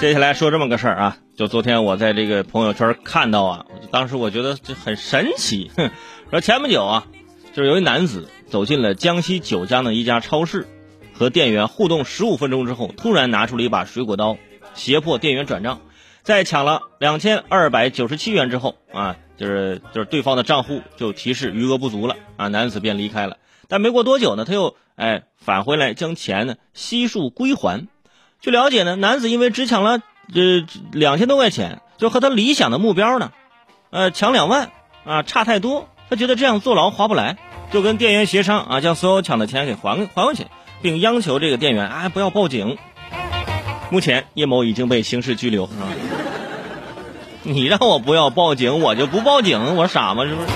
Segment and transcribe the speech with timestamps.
[0.00, 5.70] 接下来说这么个事儿啊，就昨天我在这个朋友圈看到啊，当时我觉得这很神奇。
[5.74, 5.90] 哼，
[6.30, 7.06] 说前不久啊，
[7.54, 10.66] 就是有一男子走进了江西九江的一家超市，
[11.14, 14.36] 和店员互动十五分钟之后，突然拿出了一把水果刀，
[14.74, 15.80] 胁迫店员转账。
[16.22, 23.38] 在抢了两千二百九十七元之后啊，就是就是对方的账户就提示余额不足了啊，男子便离开了。
[23.66, 27.88] 但没过多久呢，他又哎返回来将钱呢悉数归还。
[28.40, 30.00] 据了解呢，男子因为只抢了
[30.32, 33.32] 这两千多块钱，就和他理想的目标呢，
[33.90, 34.70] 呃，抢两万
[35.04, 35.88] 啊，差太多。
[36.08, 37.36] 他觉得这样坐牢划不来，
[37.72, 40.46] 就跟店员协商啊，将所有抢的钱给还还回去，
[40.82, 42.78] 并央求这个店员啊不要报警。
[43.90, 45.64] 目前叶某已经被刑事拘留。
[45.64, 45.70] 啊
[47.42, 50.24] 你让我不要报警，我就不报警，我傻吗？
[50.24, 50.48] 是不是？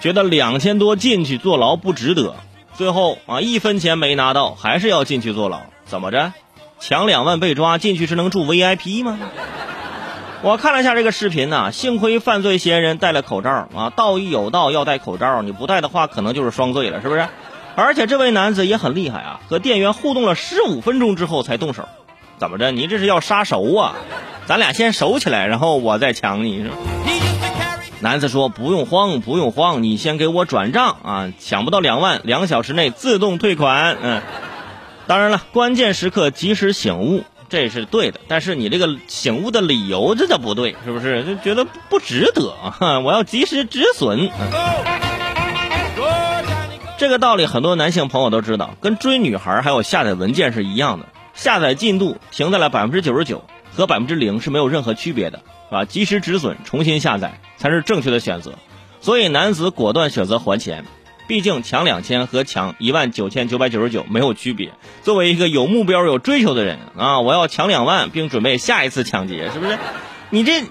[0.00, 2.36] 觉得两千多进去坐牢不值得，
[2.74, 6.32] 最后啊一分钱没拿到，还是要进去坐牢，怎么着？
[6.80, 9.18] 抢两万被抓进去是能住 VIP 吗？
[10.42, 17.28] 我看了一下这个视频呐，幸亏犯罪嫌疑人戴了口罩啊，道义有道要戴口罩，你不戴的话可能就是双罪了，是不是？
[17.76, 21.86] 而且这位男子也很厉害啊，和店员互动了十五分钟之后才动手，
[22.38, 22.70] 怎么着？
[22.70, 23.94] 你这是要杀熟啊？
[24.46, 26.76] 咱俩先熟起来，然后我再抢你，是吧？
[28.00, 34.22] 男子说不用慌，不用慌，你先给我转账啊，抢不到两万，两小时内自动退款，嗯。
[35.10, 38.20] 当然了，关键时刻及时醒悟，这是对的。
[38.28, 41.24] 但是你这个醒悟的理由这叫不对，是不是？
[41.24, 43.00] 就觉得不值得啊！
[43.02, 44.30] 我要及时止损。
[46.96, 53.44] 这个道理很多男性朋友都知道，跟追女孩还有下载文件是一样的，下载进度停在了百分之九十九，
[53.74, 55.38] 和百分之零是没有任何区别的，
[55.70, 55.84] 是吧？
[55.84, 58.52] 及时止损，重新下载才是正确的选择。
[59.00, 60.84] 所以男子果断选择还钱。
[61.30, 64.72] 毕竟抢两千和抢一万九千九百九十九没有区别。
[65.04, 69.78] 作为一个有目标、有追求的人啊，我要抢两万，并准备下一次抢劫，是不是？
[70.30, 70.64] 你这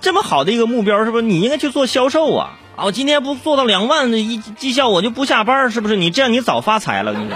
[0.00, 1.22] 这么好的一个目标，是不是？
[1.22, 2.52] 你应该去做销售啊！
[2.76, 5.96] 啊，我今天不做到两万的一绩效，我就不下班，是不是？
[5.96, 7.28] 你这样你早发财了，你。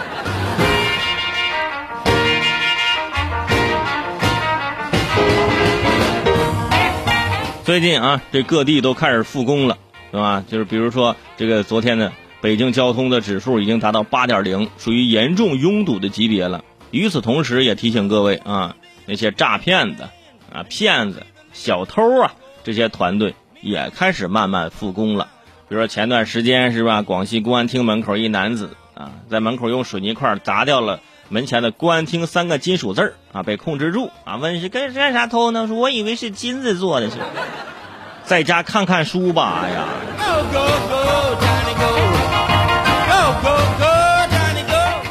[7.65, 9.77] 最近啊，这各地都开始复工了，
[10.13, 10.45] 是吧？
[10.49, 12.13] 就是比如说这个昨天呢。
[12.41, 16.65] 北京交通的指数已经达到八点零，属于严重拥堵的级别了。
[16.91, 18.77] 与此同时，也提醒各位啊，
[19.07, 20.11] 那些诈骗的、
[20.53, 22.33] 啊骗子、小偷啊，
[22.63, 25.29] 这些团队也开始慢慢复工了。
[25.69, 35.67] 比如说前段时间是吧，广西公安厅门口一男子啊，在门口用水泥块砸掉了门前的“公安厅”三个金属字啊，被控制住啊，问是干干啥偷呢？
[35.67, 37.17] 说我以为是金子做的，是
[38.25, 39.89] 在家看看书吧，哎呀。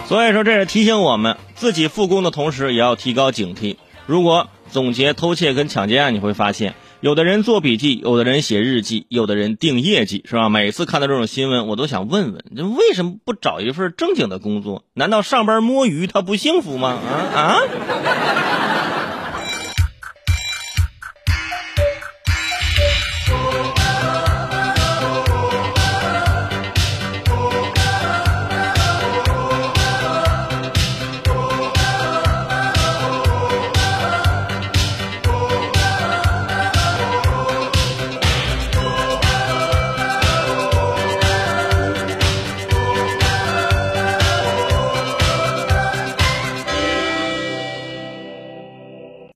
[0.08, 3.76] 所以说，这是提醒我们自己复工的同时，也要提高警惕。
[4.06, 10.48] 如果总结偷窃跟抢劫案，你会发现，有的人做笔记，有的人写日记，有的人定业绩，是吧？
[10.48, 14.86] 每次看到这种新闻，我都想问问，这为什么不找一份正经的工作？
[14.94, 16.98] 难道上班摸鱼他不幸福吗？
[17.04, 17.60] 啊啊！